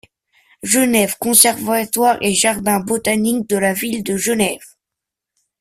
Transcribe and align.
Geneve: 0.63 1.13
Conservatoire 1.19 2.17
et 2.21 2.33
Jardin 2.33 2.79
botaniques 2.79 3.47
de 3.47 3.57
la 3.57 3.73
Ville 3.73 4.01
de 4.03 4.17
Geneve. 4.17 4.65